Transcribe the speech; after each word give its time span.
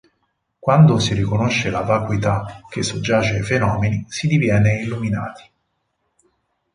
Quando 0.59 0.97
si 0.97 1.13
riconosce 1.13 1.69
la 1.69 1.81
vacuità 1.81 2.63
che 2.67 2.81
soggiace 2.81 3.35
ai 3.35 3.43
fenomeni 3.43 4.03
si 4.09 4.25
diviene 4.25 4.81
illuminati. 4.81 5.43